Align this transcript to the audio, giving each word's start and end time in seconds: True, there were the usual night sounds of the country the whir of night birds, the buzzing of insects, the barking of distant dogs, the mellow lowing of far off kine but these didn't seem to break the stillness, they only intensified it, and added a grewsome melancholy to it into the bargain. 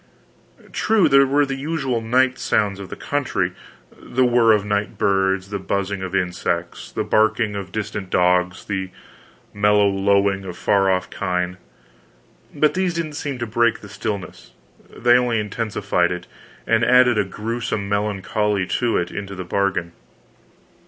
True, 0.73 1.07
there 1.07 1.27
were 1.27 1.45
the 1.45 1.53
usual 1.55 2.01
night 2.01 2.39
sounds 2.39 2.79
of 2.79 2.89
the 2.89 2.95
country 2.95 3.53
the 3.95 4.25
whir 4.25 4.51
of 4.51 4.65
night 4.65 4.97
birds, 4.97 5.51
the 5.51 5.59
buzzing 5.59 6.01
of 6.01 6.15
insects, 6.15 6.91
the 6.91 7.03
barking 7.03 7.55
of 7.55 7.71
distant 7.71 8.09
dogs, 8.09 8.65
the 8.65 8.89
mellow 9.53 9.87
lowing 9.87 10.43
of 10.43 10.57
far 10.57 10.89
off 10.89 11.11
kine 11.11 11.57
but 12.51 12.73
these 12.73 12.95
didn't 12.95 13.13
seem 13.13 13.37
to 13.37 13.45
break 13.45 13.81
the 13.81 13.89
stillness, 13.89 14.53
they 14.89 15.19
only 15.19 15.39
intensified 15.39 16.11
it, 16.11 16.25
and 16.65 16.83
added 16.83 17.19
a 17.19 17.23
grewsome 17.23 17.87
melancholy 17.87 18.65
to 18.65 18.97
it 18.97 19.11
into 19.11 19.35
the 19.35 19.45
bargain. 19.45 19.91